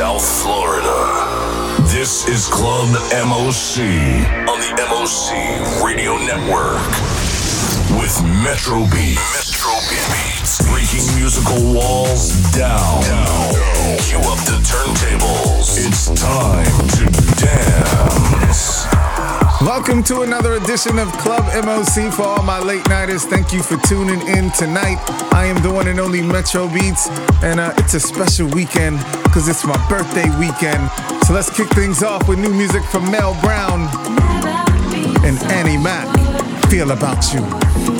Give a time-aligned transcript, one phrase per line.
[0.00, 1.84] South Florida.
[1.92, 3.84] This is Club MOC
[4.48, 6.80] on the MOC Radio Network
[8.00, 9.20] with Metro Beats.
[9.36, 10.66] Metro Beats.
[10.70, 13.02] Breaking musical walls down.
[13.02, 13.52] down.
[13.98, 15.76] Cue up the turntables.
[15.76, 17.04] It's time to
[17.44, 19.39] dance.
[19.62, 23.26] Welcome to another edition of Club MOC for all my late nighters.
[23.26, 24.96] Thank you for tuning in tonight.
[25.34, 27.10] I am the one and only Metro Beats,
[27.42, 30.90] and uh, it's a special weekend because it's my birthday weekend.
[31.26, 33.82] So let's kick things off with new music from Mel Brown
[35.26, 36.08] and Annie Mac.
[36.70, 37.99] Feel about you.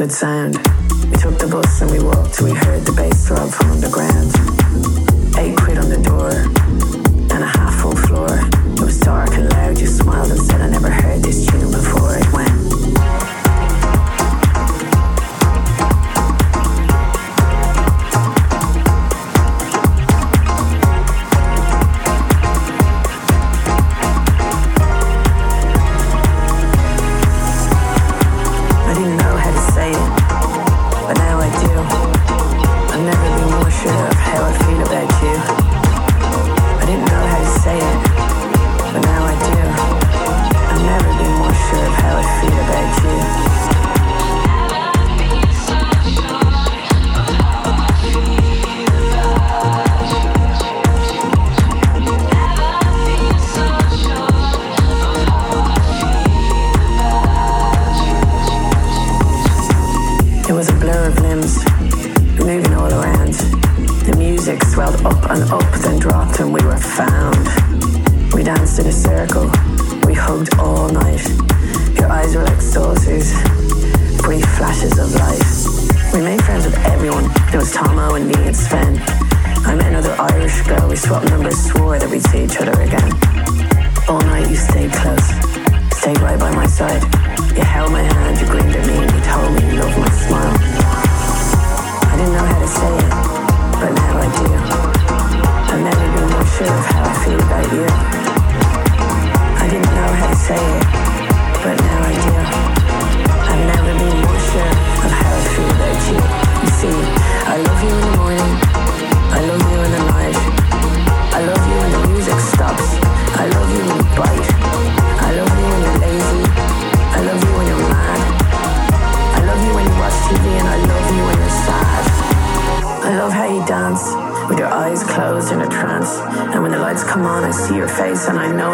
[0.00, 0.69] Good sound.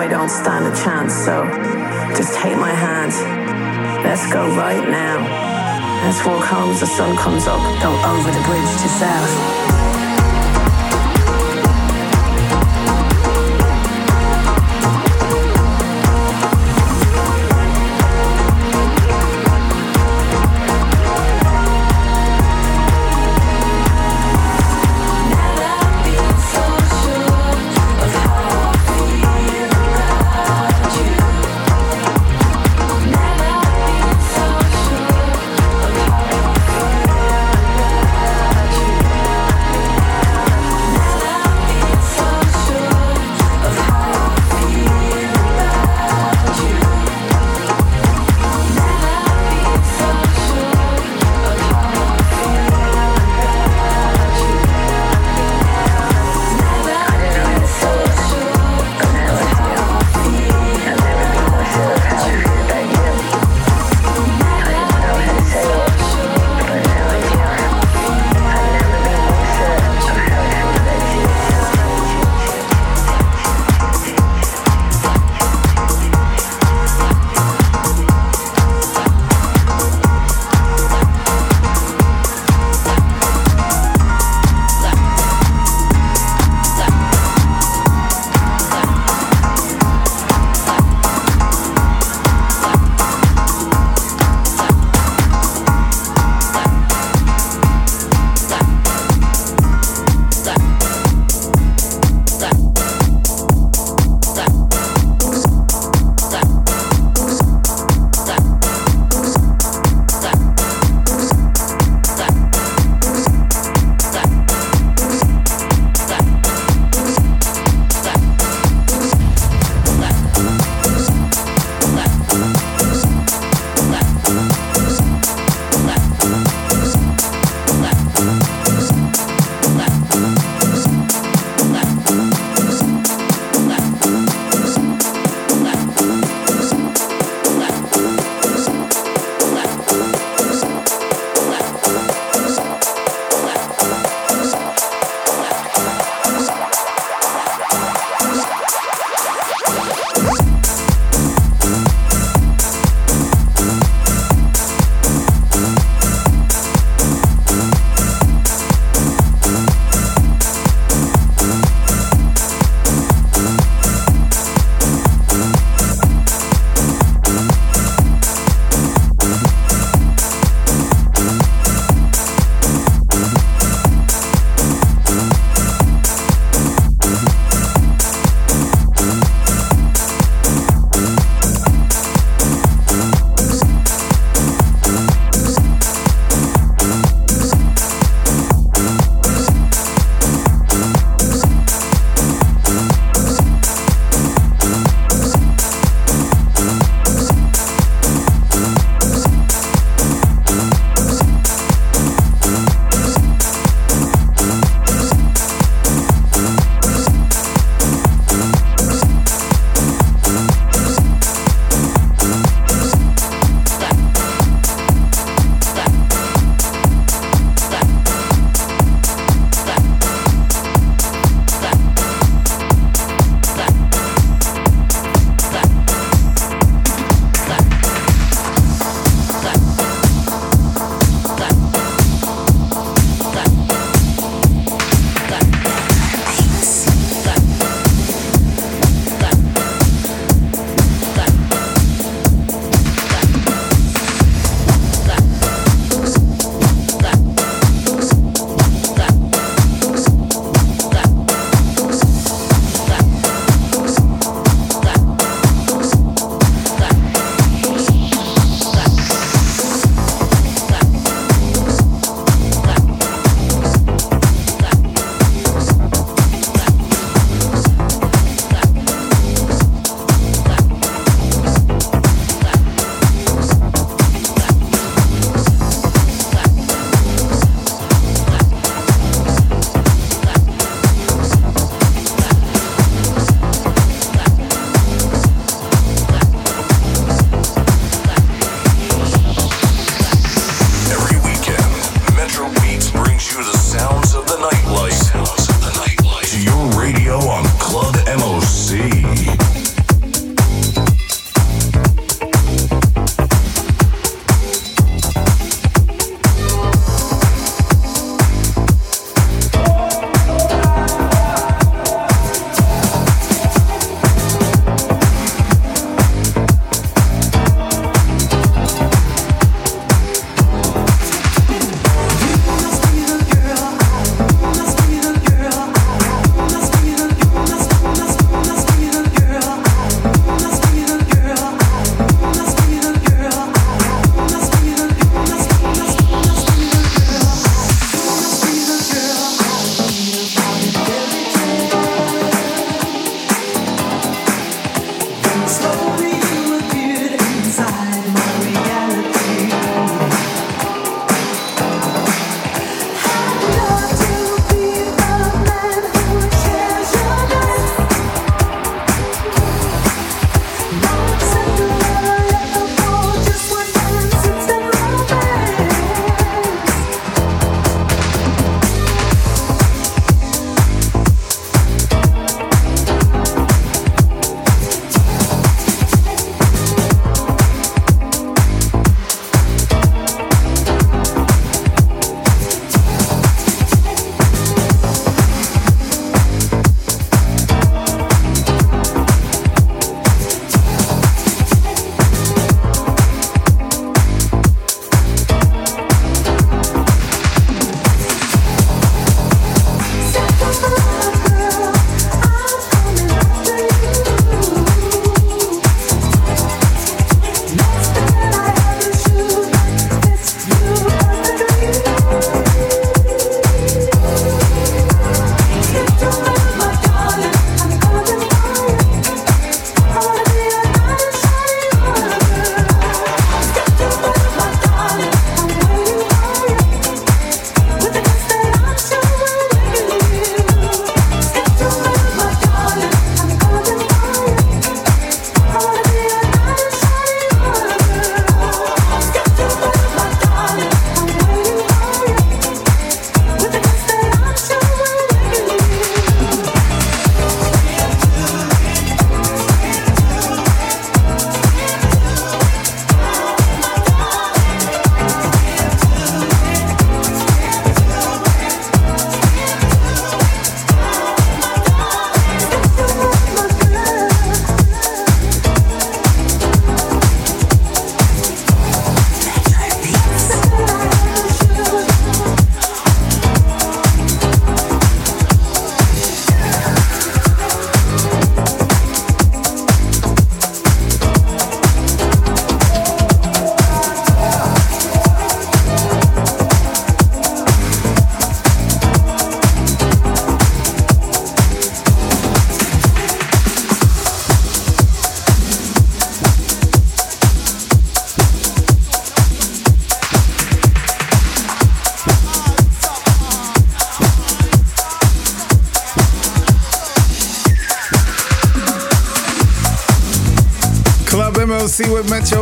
[0.06, 1.12] I don't stand a chance.
[1.12, 1.42] So
[2.14, 3.10] just take my hand.
[4.04, 5.18] Let's go right now.
[6.04, 7.58] Let's walk home as the sun comes up.
[7.82, 9.95] Go over the bridge to south.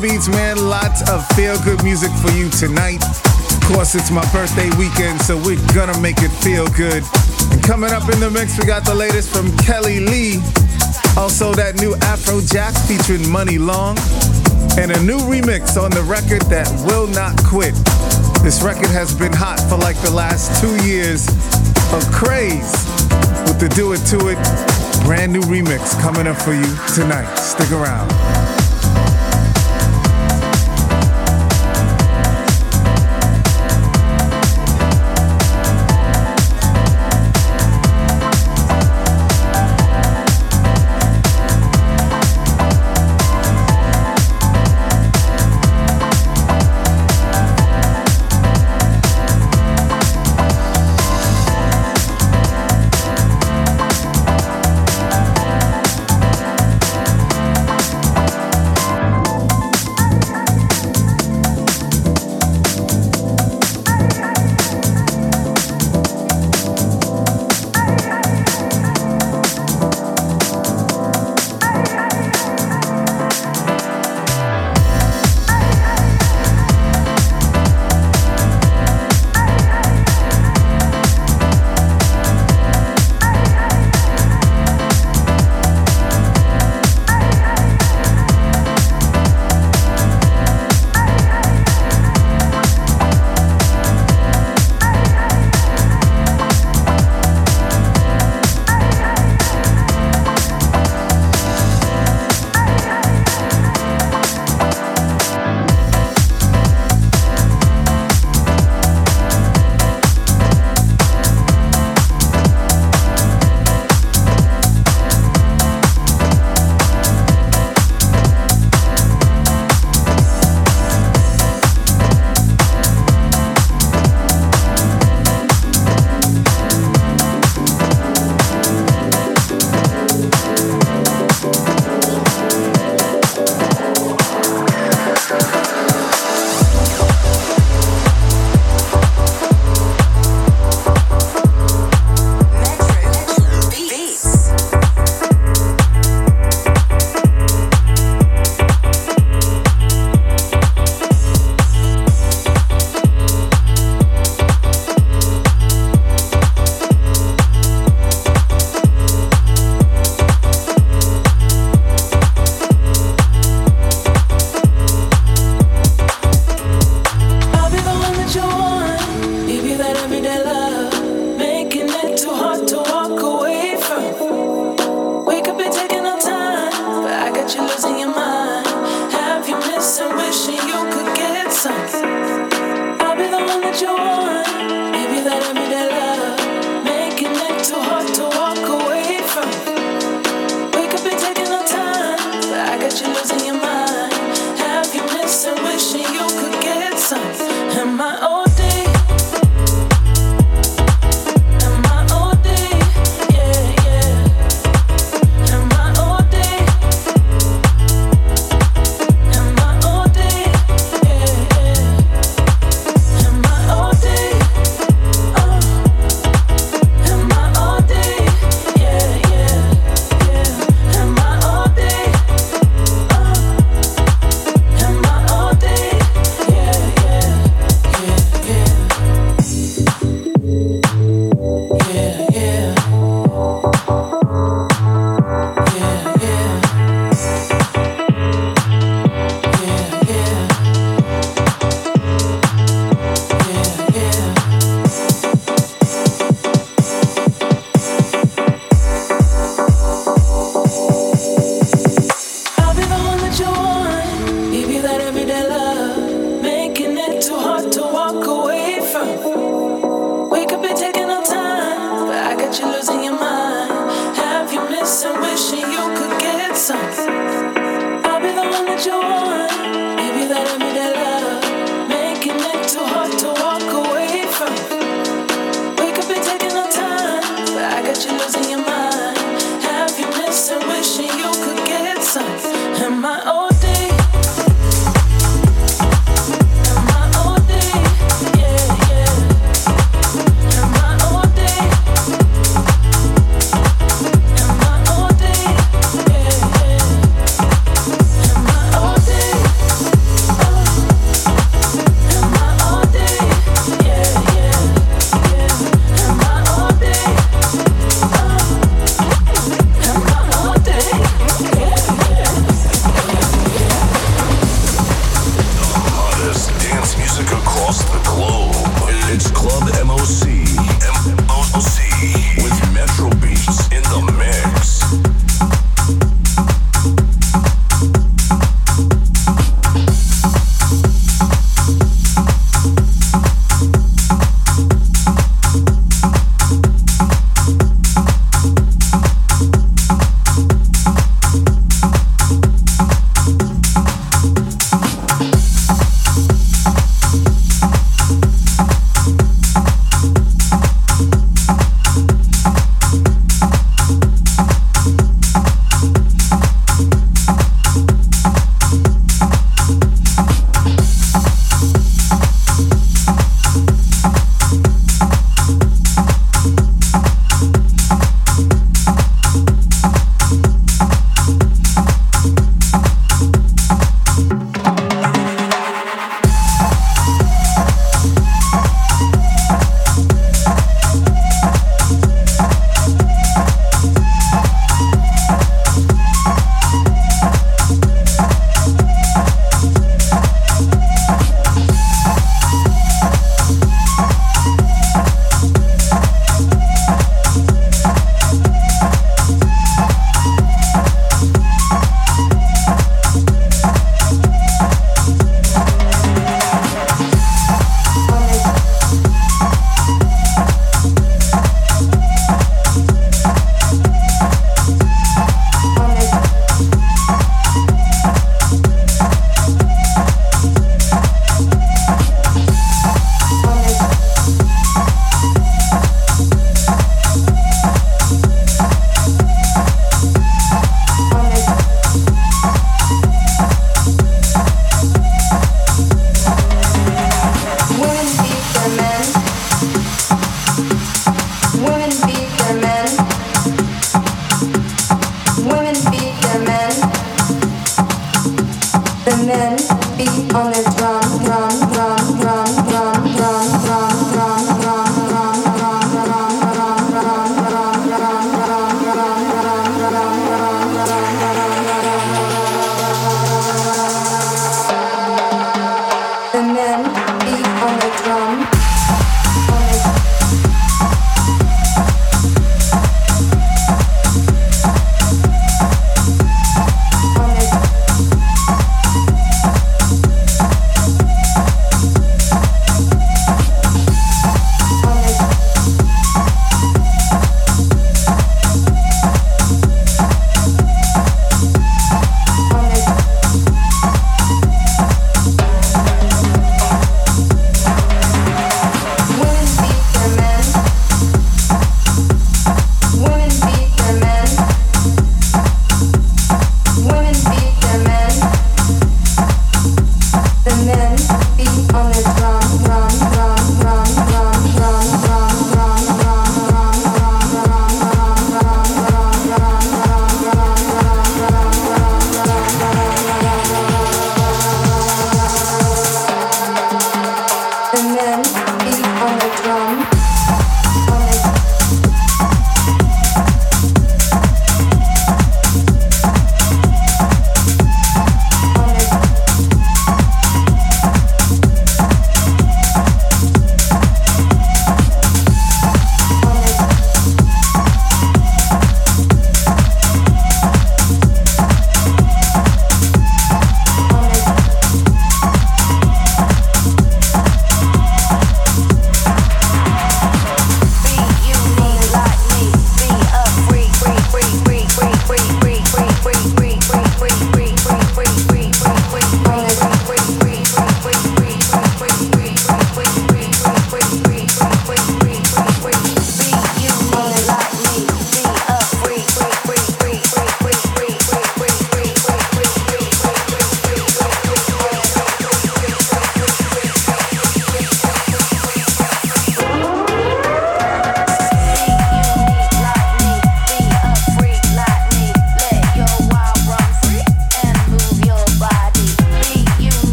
[0.00, 0.56] Beats, man.
[0.68, 3.02] Lots of feel good music for you tonight.
[3.02, 7.02] Of course, it's my birthday weekend, so we're gonna make it feel good.
[7.50, 10.40] And coming up in the mix, we got the latest from Kelly Lee.
[11.16, 13.98] Also, that new Afrojack featuring Money Long.
[14.78, 17.74] And a new remix on the record that will not quit.
[18.44, 21.26] This record has been hot for like the last two years
[21.90, 22.72] Acraze
[23.48, 24.38] with the Do It To It
[25.04, 27.34] brand new remix coming up for you tonight.
[27.36, 28.57] Stick around.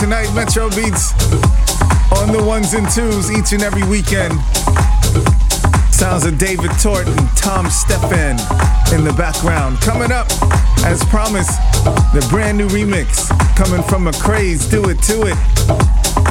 [0.00, 1.12] Tonight, Metro Beats
[2.16, 4.32] on the ones and twos each and every weekend.
[5.92, 8.40] Sounds of David Tort and Tom Stephan
[8.96, 9.78] in the background.
[9.82, 10.26] Coming up,
[10.88, 11.60] as promised,
[12.16, 15.36] the brand new remix coming from Acraze, Do It To It.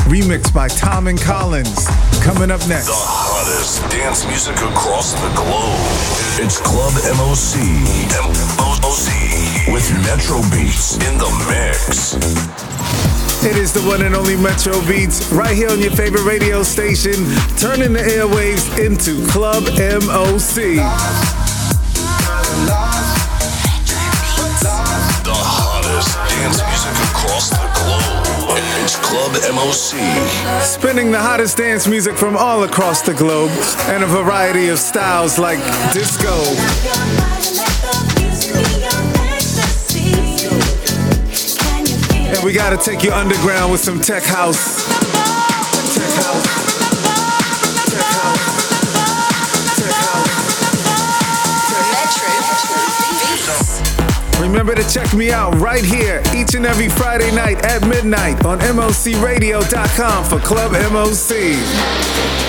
[0.10, 1.86] Remix by Tom and Collins.
[2.25, 2.89] Coming up next.
[2.89, 5.77] The hottest dance music across the globe.
[6.41, 7.53] It's Club MOC.
[8.58, 12.17] MOC with Metro Beats in the mix.
[13.41, 17.13] It is the one and only Metro Beats right here on your favorite radio station,
[17.56, 20.75] turning the airwaves into Club MOC.
[25.23, 28.60] The hottest dance music across the globe.
[28.84, 29.95] It's Club MOC.
[30.62, 33.52] Spinning the hottest dance music from all across the globe
[33.88, 35.60] and a variety of styles like
[35.93, 36.36] disco,
[42.43, 43.99] we gotta take you underground with some.
[43.99, 44.86] Tech house.
[45.95, 46.60] Tech house.
[54.39, 58.60] Remember to check me out right here each and every Friday night at midnight on
[58.60, 62.49] MOCRadio.com for Club MOC.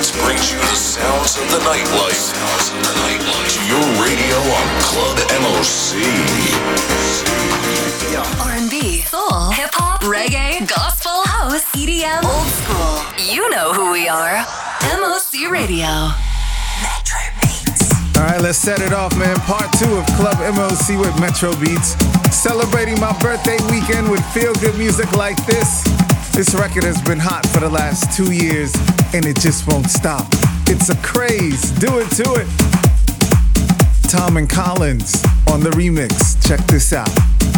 [0.00, 2.16] Every weekend, Metro Beats brings you the sounds of the nightlife.
[2.16, 3.52] Sounds of the nightlife.
[3.52, 6.00] To your radio on Club MOC.
[8.40, 13.04] R&B, soul, hip hop, reggae, gospel, house, EDM, old school.
[13.32, 14.44] You know who we are.
[14.96, 16.12] MOC Radio.
[16.80, 17.92] Metro Beats.
[18.16, 19.36] All right, let's set it off, man.
[19.40, 21.96] Part two of Club MOC with Metro Beats.
[22.34, 25.84] Celebrating my birthday weekend with feel good music like this.
[26.32, 28.72] This record has been hot for the last two years
[29.12, 30.26] and it just won't stop.
[30.66, 31.70] It's Acraze.
[31.72, 32.48] Do it to it.
[34.08, 36.46] Tom and Collins on the remix.
[36.46, 37.49] Check this out.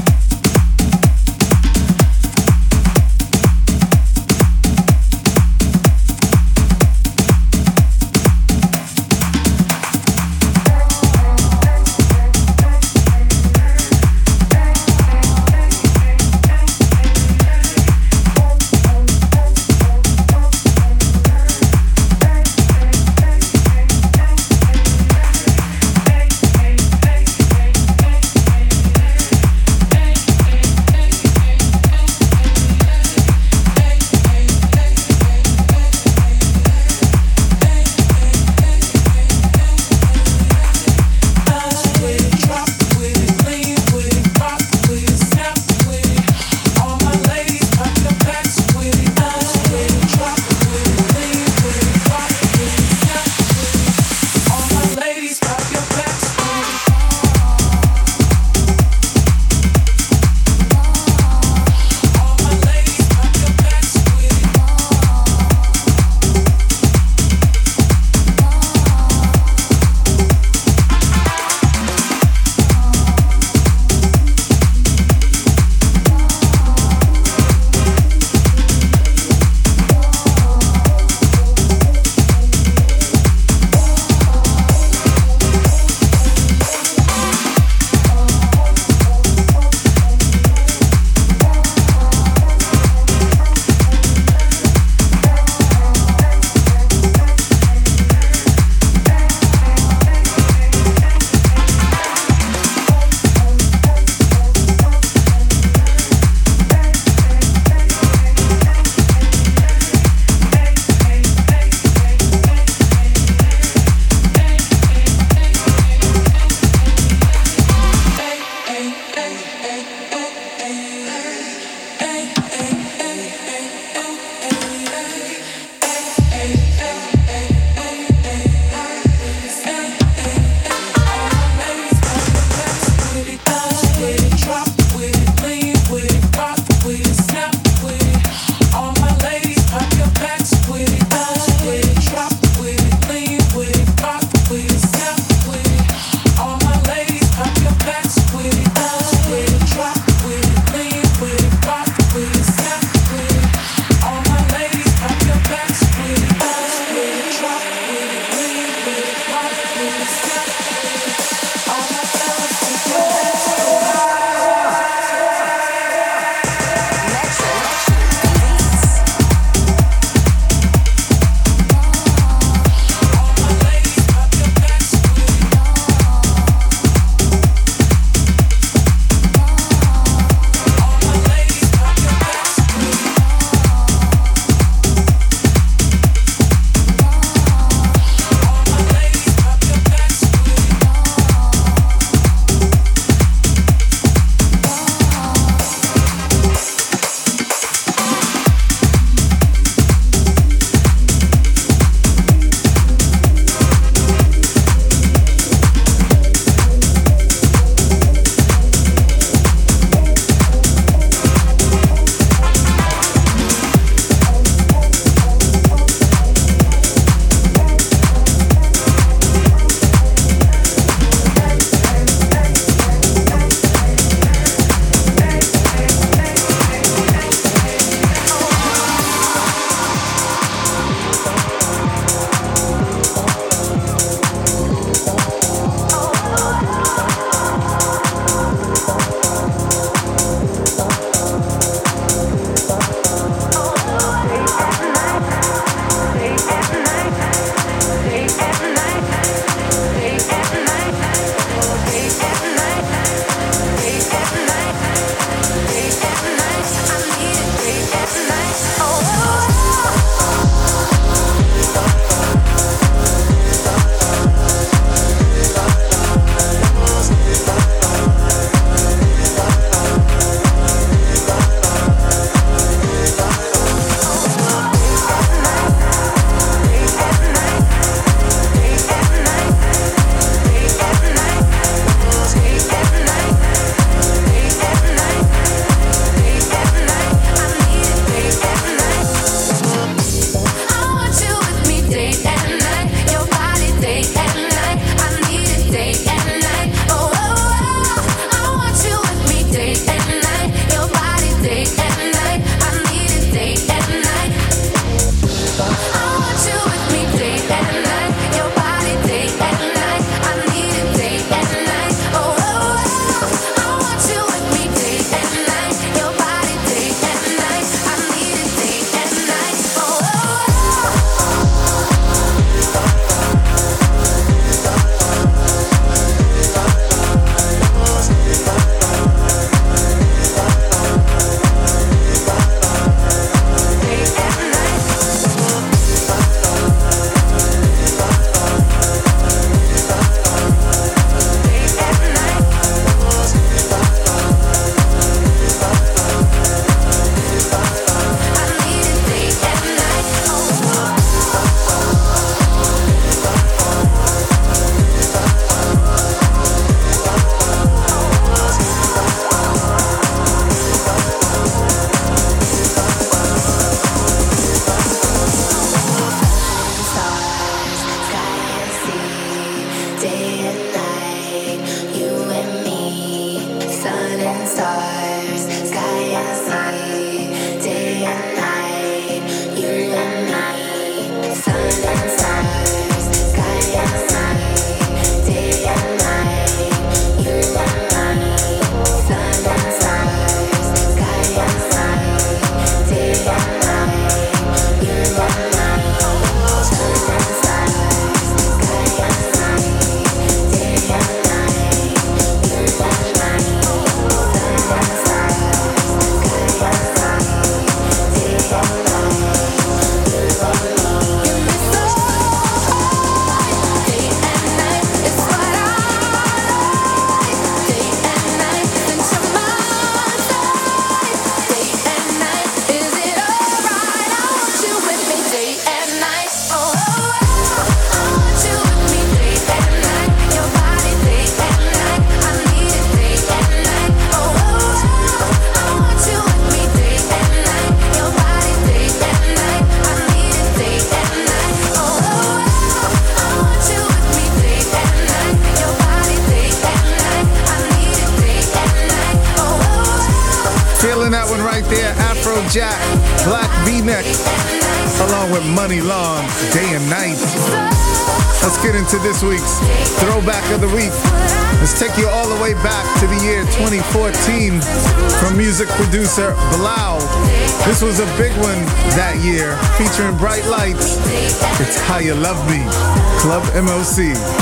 [473.62, 474.41] MOC.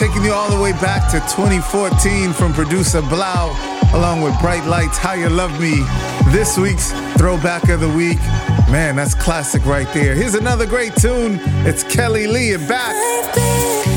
[0.00, 4.96] Taking you all the way back to 2014 from producer 3LAU, along with Bright Lights,
[4.96, 5.84] How You Love Me.
[6.32, 8.18] This week's Throwback of the Week.
[8.70, 10.14] Man, that's classic right there.
[10.14, 11.38] Here's another great tune.
[11.66, 13.89] It's Kelly Lee and back.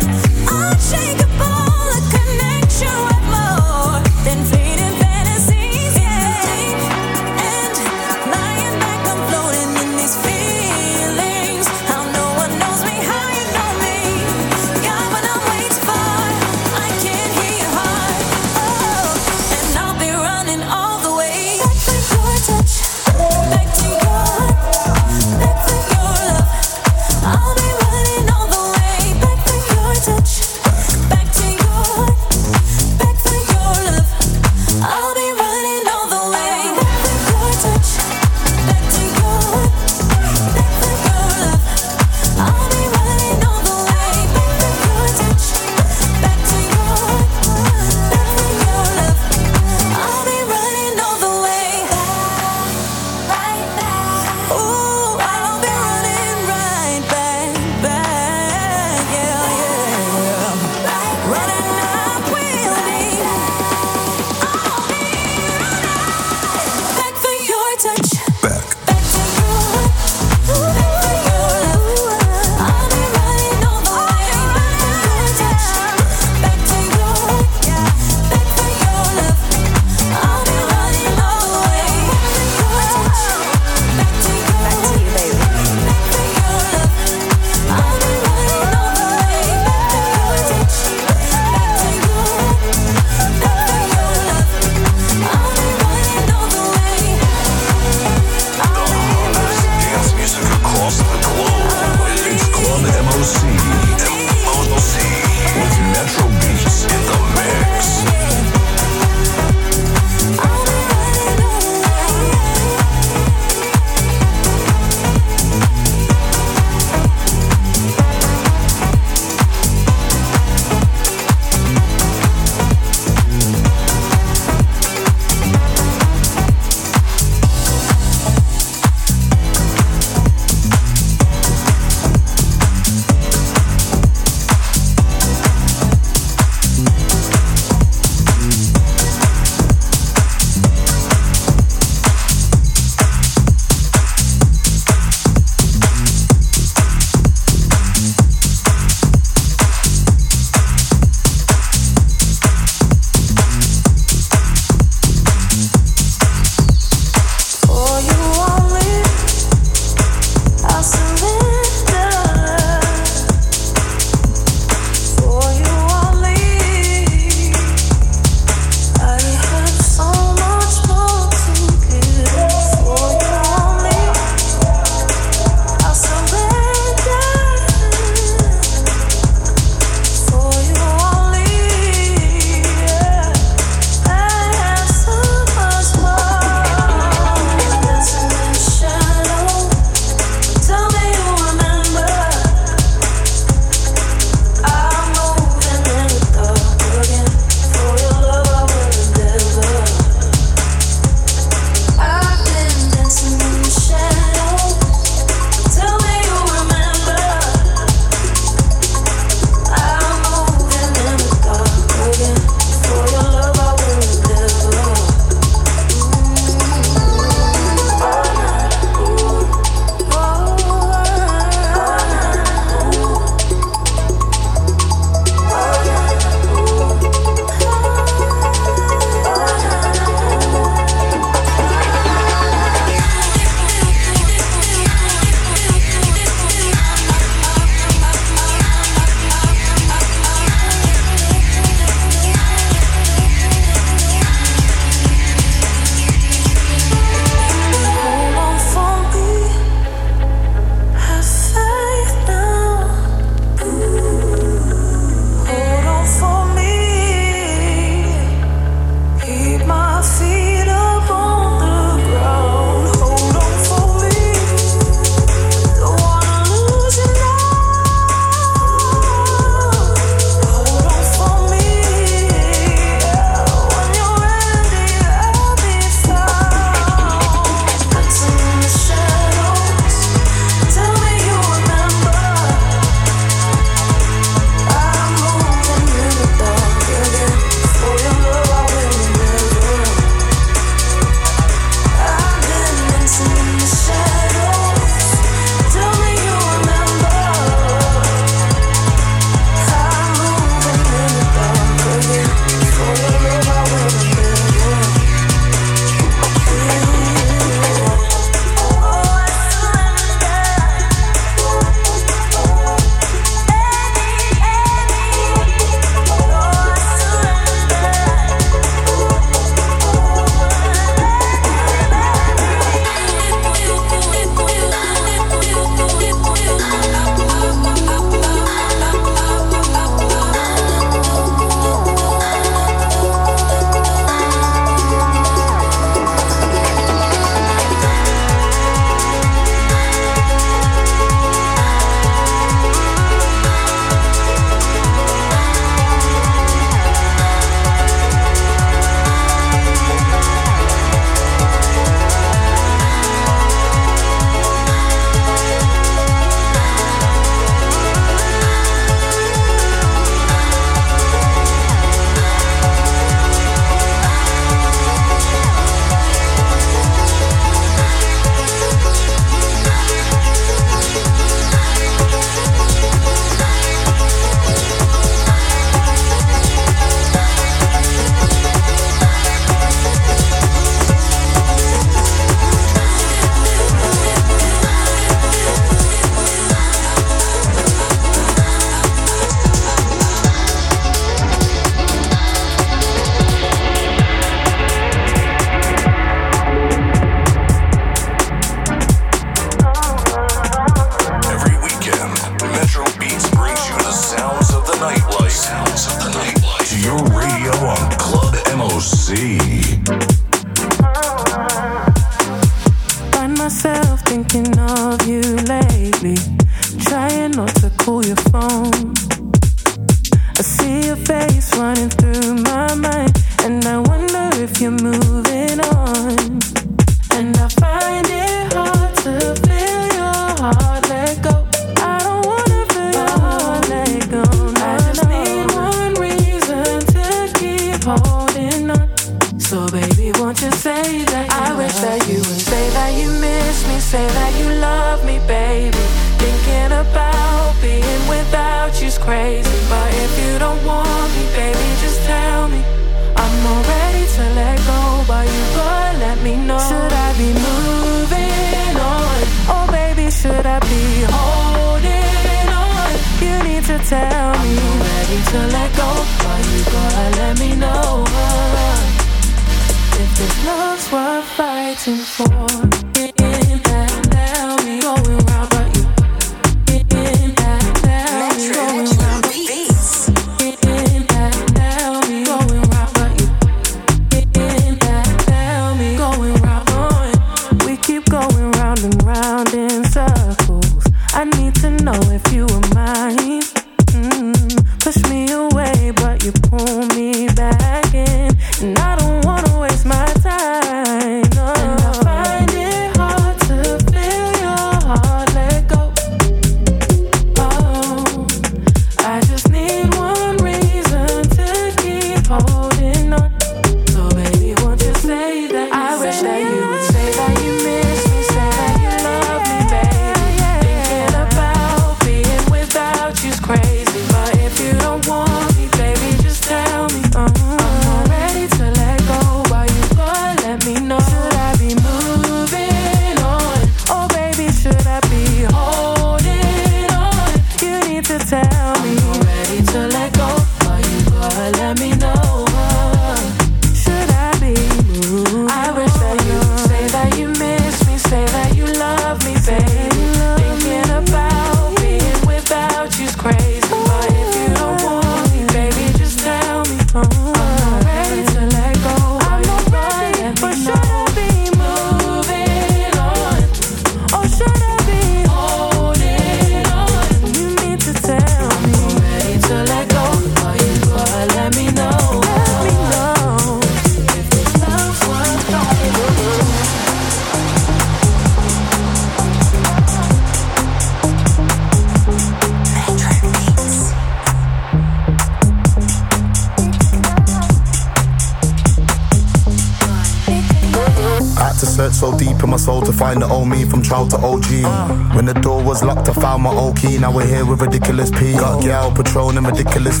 [591.94, 595.14] searched so deep in my soul to find the old me from child to OG.
[595.14, 596.98] When the door was locked, I found my old key.
[596.98, 598.32] Now we're here with ridiculous P.
[598.32, 600.00] Got gal patrolling ridiculous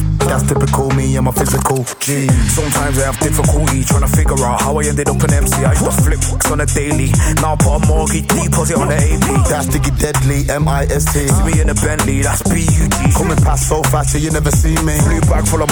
[2.54, 5.64] Sometimes I have difficulty trying to figure out how I ended up in MC.
[5.64, 7.10] I used to flip books on a daily.
[7.42, 9.48] Now I put a mortgage deposit on the AP.
[9.48, 11.28] That's Diggy Deadly, M-I-S-T.
[11.28, 12.96] See me in a Bentley, that's B-U-G.
[13.16, 14.94] Coming past so fast, so you never see me.
[15.02, 15.70] Blue bag full of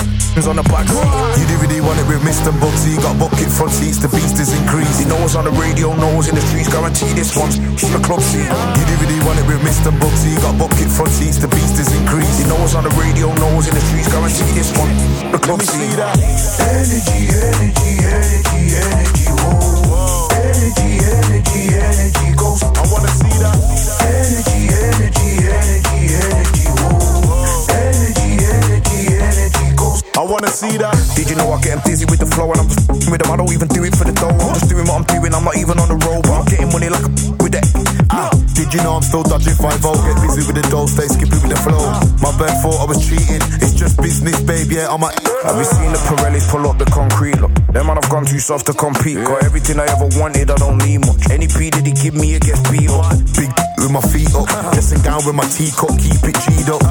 [0.49, 1.05] on the back seat.
[1.39, 2.51] You DVD want it with Mr.
[2.57, 2.97] Bugsy.
[2.99, 4.99] Got bucket front seats, the beast is increased.
[4.99, 6.73] He knows on the radio, knows in the streets.
[6.73, 8.49] Guarantee this one's the club scene.
[8.49, 9.93] You DVD want it with Mr.
[9.93, 10.33] Bugsy.
[10.41, 12.41] Got bucket front seats, the beast is increased.
[12.41, 14.09] He knows on the radio, knows in the streets.
[14.09, 14.93] Guarantee this one
[15.33, 15.97] the club scene.
[15.97, 20.29] Energy, energy, energy, energy, whoa.
[20.37, 22.63] Energy, energy, energy goes.
[22.63, 23.57] I wanna see that.
[24.05, 27.65] Energy, energy, energy, energy, whoa.
[27.73, 30.05] Energy, energy, energy goes.
[30.17, 30.93] I wanna see that.
[31.17, 33.33] Did you know I get dizzy with the flow and I'm just with them?
[33.33, 34.37] I don't even do it for the dough.
[34.37, 35.33] I'm just doing what I'm doing.
[35.33, 37.65] I'm not even on the road, but I'm getting money like a with that.
[38.11, 41.39] Ah, did you know I'm still dodging 5 Get busy with the dough, stay skippy
[41.41, 41.81] with the flow.
[42.21, 43.43] My bad thought I was cheating.
[43.61, 44.77] It's just business, baby.
[44.77, 45.11] Yeah, I'm a.
[45.45, 47.41] Have you seen the Pirellis pull up the concrete?
[47.41, 49.19] Look, them man have gone too soft to compete.
[49.25, 51.31] Got everything I ever wanted, I don't need much.
[51.31, 53.09] Any P that he give me, it gets beat up.
[53.37, 53.51] Big
[53.83, 56.83] with my feet up, dressing down with my teacup, keep it cheed up.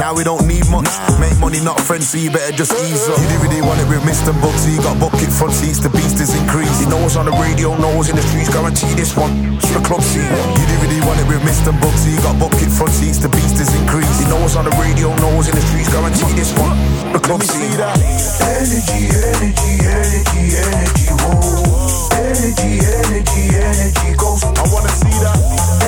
[0.00, 0.88] Now we don't need much,
[1.20, 3.20] make money not friends, so you better just ease up.
[3.20, 4.32] You do really want it with Mr.
[4.40, 6.80] Bugsy, got bucket front seats, the beast is increased.
[6.80, 9.60] He knows on the radio, knows in the streets, guarantee this one.
[9.60, 10.24] It's the club scene.
[10.24, 11.72] You really want it with Mr.
[11.80, 14.20] Bugsy, got bucket front seats, the beast is increased.
[14.20, 16.76] He knows on the radio, knows in the streets, guarantee this one.
[17.16, 17.72] The club scene.
[17.80, 22.12] Energy, energy, energy, energy, whoa.
[22.12, 24.44] Energy, energy, energy goes.
[24.44, 25.38] I wanna see that.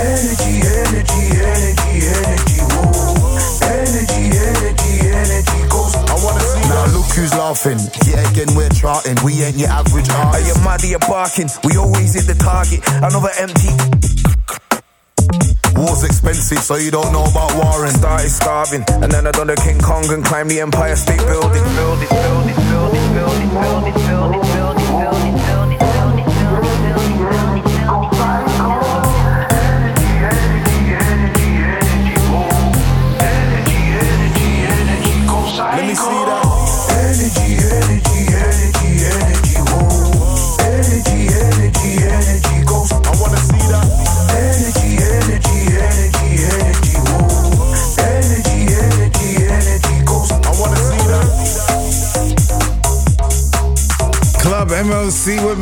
[0.00, 3.36] Energy, energy, energy, energy, whoa.
[3.76, 5.92] Energy, energy, energy goes.
[6.00, 6.96] I wanna see now that.
[6.96, 7.80] look who's laughing.
[8.08, 9.20] Yeah, again we're charting.
[9.20, 10.32] We ain't your average artist.
[10.32, 10.80] Are you mad?
[10.80, 11.52] You're barking.
[11.68, 12.80] We always hit the target.
[13.04, 14.09] Another empty.
[15.80, 17.92] War's expensive, so you don't know about warring.
[17.92, 21.64] Started starving, and then I done the King Kong and climbed the Empire State building,
[21.74, 22.56] building, building,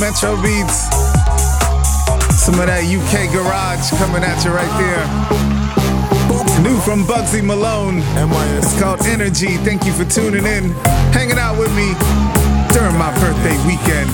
[0.09, 0.89] Metro Beats.
[2.41, 5.05] Some of that UK garage coming at you right there.
[6.65, 8.01] New from Bugsy Malone.
[8.57, 9.61] It's called Energy.
[9.69, 10.73] Thank you for tuning in,
[11.13, 11.93] hanging out with me
[12.73, 14.09] during my birthday weekend.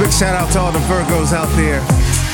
[0.00, 1.84] Big shout out to all the Virgos out there.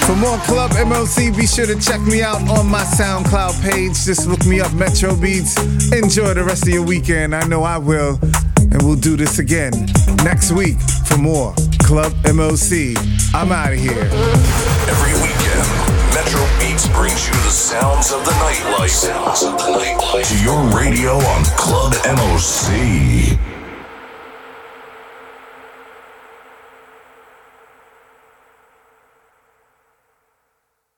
[0.07, 4.07] For more Club MOC, be sure to check me out on my SoundCloud page.
[4.07, 5.59] Just look me up, Metro Beats.
[5.91, 7.35] Enjoy the rest of your weekend.
[7.35, 8.20] I know I will.
[8.70, 9.72] And we'll do this again
[10.22, 10.79] next week
[11.11, 11.57] for more
[11.89, 12.99] Club MOC.
[13.32, 14.11] I'm out of here.
[14.93, 15.64] Every weekend,
[16.12, 18.91] Metro Beats brings you the sounds of the nightlife.
[18.91, 20.28] Sounds of the nightlife.
[20.28, 23.48] To your radio on Club MOC.